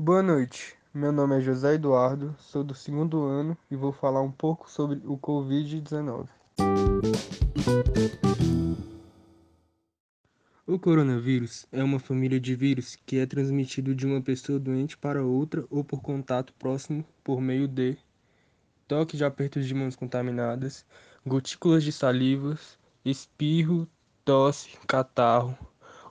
Boa 0.00 0.22
noite, 0.22 0.76
meu 0.94 1.10
nome 1.10 1.38
é 1.38 1.40
José 1.40 1.74
Eduardo, 1.74 2.32
sou 2.38 2.62
do 2.62 2.72
segundo 2.72 3.24
ano 3.24 3.58
e 3.68 3.74
vou 3.74 3.90
falar 3.90 4.22
um 4.22 4.30
pouco 4.30 4.70
sobre 4.70 5.02
o 5.04 5.18
Covid-19. 5.18 6.28
O 10.64 10.78
coronavírus 10.78 11.66
é 11.72 11.82
uma 11.82 11.98
família 11.98 12.38
de 12.38 12.54
vírus 12.54 12.94
que 12.94 13.18
é 13.18 13.26
transmitido 13.26 13.92
de 13.92 14.06
uma 14.06 14.22
pessoa 14.22 14.56
doente 14.60 14.96
para 14.96 15.24
outra 15.24 15.66
ou 15.68 15.82
por 15.82 16.00
contato 16.00 16.54
próximo 16.60 17.04
por 17.24 17.40
meio 17.40 17.66
de 17.66 17.98
toque 18.86 19.16
de 19.16 19.24
apertos 19.24 19.66
de 19.66 19.74
mãos 19.74 19.96
contaminadas, 19.96 20.86
gotículas 21.26 21.82
de 21.82 21.90
salivas, 21.90 22.78
espirro, 23.04 23.88
tosse, 24.24 24.78
catarro, 24.86 25.58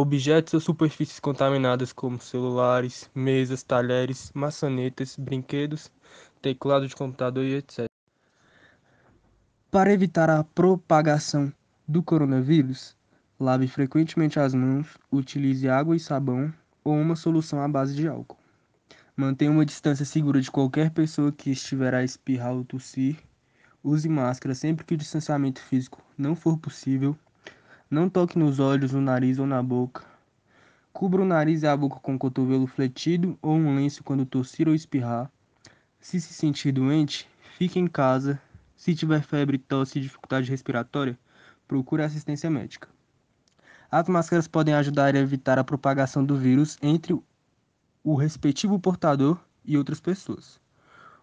objetos 0.00 0.54
ou 0.54 0.60
superfícies 0.60 1.20
contaminadas 1.20 1.92
como 1.92 2.20
celulares, 2.20 3.10
mesas, 3.14 3.62
talheres, 3.62 4.30
maçanetas, 4.34 5.16
brinquedos, 5.16 5.90
teclado 6.40 6.88
de 6.88 6.96
computador 6.96 7.44
e 7.44 7.56
etc. 7.56 7.86
Para 9.70 9.92
evitar 9.92 10.28
a 10.30 10.42
propagação 10.42 11.52
do 11.86 12.02
coronavírus, 12.02 12.96
lave 13.38 13.68
frequentemente 13.68 14.40
as 14.40 14.54
mãos, 14.54 14.96
utilize 15.12 15.68
água 15.68 15.94
e 15.94 16.00
sabão 16.00 16.52
ou 16.82 16.94
uma 16.94 17.14
solução 17.14 17.60
à 17.62 17.68
base 17.68 17.94
de 17.94 18.08
álcool. 18.08 18.38
Mantenha 19.16 19.50
uma 19.50 19.66
distância 19.66 20.04
segura 20.04 20.40
de 20.40 20.50
qualquer 20.50 20.90
pessoa 20.90 21.30
que 21.30 21.50
estiver 21.50 21.94
a 21.94 22.02
espirrar 22.02 22.54
ou 22.54 22.64
tossir. 22.64 23.18
Use 23.84 24.08
máscara 24.08 24.54
sempre 24.54 24.84
que 24.84 24.94
o 24.94 24.96
distanciamento 24.96 25.60
físico 25.60 26.02
não 26.16 26.34
for 26.34 26.58
possível. 26.58 27.16
Não 27.90 28.08
toque 28.08 28.38
nos 28.38 28.60
olhos, 28.60 28.92
no 28.92 29.00
nariz 29.00 29.40
ou 29.40 29.46
na 29.48 29.60
boca. 29.60 30.04
Cubra 30.92 31.22
o 31.22 31.24
nariz 31.24 31.64
e 31.64 31.66
a 31.66 31.76
boca 31.76 31.98
com 31.98 32.14
o 32.14 32.18
cotovelo 32.20 32.64
fletido 32.68 33.36
ou 33.42 33.56
um 33.56 33.74
lenço 33.74 34.04
quando 34.04 34.24
tossir 34.24 34.68
ou 34.68 34.74
espirrar. 34.76 35.28
Se 35.98 36.20
se 36.20 36.32
sentir 36.32 36.70
doente, 36.70 37.28
fique 37.58 37.80
em 37.80 37.88
casa. 37.88 38.40
Se 38.76 38.94
tiver 38.94 39.22
febre, 39.22 39.58
tosse 39.58 39.98
e 39.98 40.02
dificuldade 40.02 40.48
respiratória, 40.48 41.18
procure 41.66 42.04
assistência 42.04 42.48
médica. 42.48 42.86
As 43.90 44.08
máscaras 44.08 44.46
podem 44.46 44.74
ajudar 44.74 45.16
a 45.16 45.18
evitar 45.18 45.58
a 45.58 45.64
propagação 45.64 46.24
do 46.24 46.36
vírus 46.36 46.78
entre 46.80 47.20
o 48.04 48.14
respectivo 48.14 48.78
portador 48.78 49.36
e 49.64 49.76
outras 49.76 49.98
pessoas. 49.98 50.60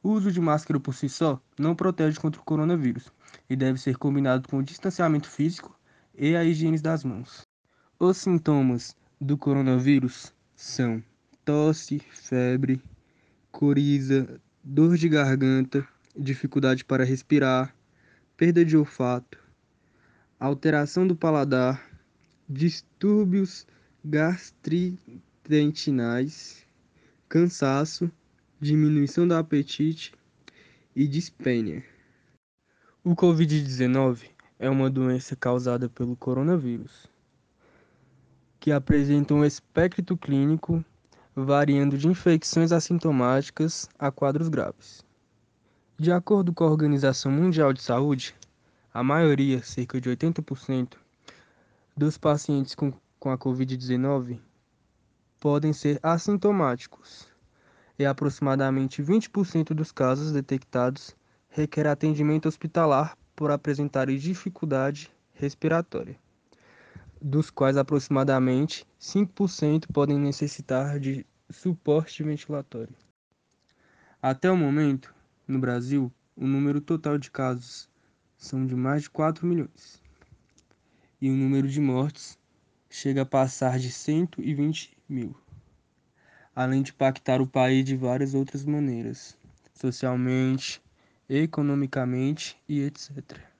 O 0.00 0.10
uso 0.10 0.30
de 0.30 0.40
máscara 0.40 0.78
por 0.78 0.94
si 0.94 1.08
só 1.08 1.40
não 1.58 1.74
protege 1.74 2.20
contra 2.20 2.40
o 2.40 2.44
coronavírus 2.44 3.12
e 3.50 3.56
deve 3.56 3.80
ser 3.80 3.96
combinado 3.96 4.48
com 4.48 4.58
o 4.58 4.62
distanciamento 4.62 5.28
físico 5.28 5.76
e 6.16 6.36
a 6.36 6.44
higiene 6.44 6.78
das 6.78 7.02
mãos. 7.04 7.42
Os 7.98 8.16
sintomas 8.16 8.96
do 9.20 9.36
coronavírus 9.38 10.32
são 10.56 11.02
tosse, 11.44 11.98
febre, 12.10 12.82
coriza, 13.50 14.40
dor 14.62 14.96
de 14.96 15.08
garganta, 15.08 15.84
dificuldade 16.16 16.84
para 16.84 17.04
respirar, 17.04 17.74
perda 18.36 18.64
de 18.64 18.76
olfato, 18.76 19.38
alteração 20.38 21.04
do 21.06 21.14
paladar, 21.14 21.88
distúrbios 22.48 23.66
gastrointestinais, 24.04 26.66
cansaço, 27.28 28.10
diminuição 28.60 29.28
do 29.28 29.34
apetite 29.34 30.12
e 30.94 31.06
dispênia. 31.06 31.82
O 33.04 33.16
Covid-19 33.16 34.31
é 34.62 34.70
uma 34.70 34.88
doença 34.88 35.34
causada 35.34 35.88
pelo 35.88 36.14
coronavírus, 36.14 37.08
que 38.60 38.70
apresenta 38.70 39.34
um 39.34 39.44
espectro 39.44 40.16
clínico 40.16 40.84
variando 41.34 41.98
de 41.98 42.06
infecções 42.06 42.70
assintomáticas 42.70 43.88
a 43.98 44.12
quadros 44.12 44.48
graves. 44.48 45.04
De 45.98 46.12
acordo 46.12 46.52
com 46.52 46.62
a 46.62 46.70
Organização 46.70 47.32
Mundial 47.32 47.72
de 47.72 47.82
Saúde, 47.82 48.36
a 48.94 49.02
maioria, 49.02 49.60
cerca 49.64 50.00
de 50.00 50.08
80%, 50.08 50.92
dos 51.96 52.16
pacientes 52.16 52.76
com, 52.76 52.92
com 53.18 53.32
a 53.32 53.36
Covid-19 53.36 54.38
podem 55.40 55.72
ser 55.72 55.98
assintomáticos 56.04 57.26
e 57.98 58.06
aproximadamente 58.06 59.02
20% 59.02 59.74
dos 59.74 59.90
casos 59.90 60.30
detectados 60.30 61.16
requer 61.48 61.88
atendimento 61.88 62.46
hospitalar 62.46 63.16
por 63.34 63.50
apresentarem 63.50 64.18
dificuldade 64.18 65.10
respiratória, 65.34 66.16
dos 67.20 67.50
quais 67.50 67.76
aproximadamente 67.76 68.86
5% 69.00 69.86
podem 69.92 70.18
necessitar 70.18 70.98
de 70.98 71.26
suporte 71.50 72.22
ventilatório. 72.22 72.94
Até 74.20 74.50
o 74.50 74.56
momento, 74.56 75.14
no 75.46 75.58
Brasil, 75.58 76.12
o 76.36 76.46
número 76.46 76.80
total 76.80 77.18
de 77.18 77.30
casos 77.30 77.88
são 78.36 78.66
de 78.66 78.74
mais 78.74 79.02
de 79.02 79.10
4 79.10 79.46
milhões 79.46 80.02
e 81.22 81.30
o 81.30 81.36
número 81.36 81.68
de 81.68 81.80
mortes 81.80 82.36
chega 82.90 83.22
a 83.22 83.26
passar 83.26 83.78
de 83.78 83.92
120 83.92 84.98
mil, 85.08 85.36
além 86.52 86.82
de 86.82 86.90
impactar 86.90 87.40
o 87.40 87.46
país 87.46 87.84
de 87.84 87.96
várias 87.96 88.34
outras 88.34 88.64
maneiras, 88.64 89.38
socialmente, 89.72 90.82
economicamente 91.28 92.56
e 92.66 92.84
etc. 92.84 93.51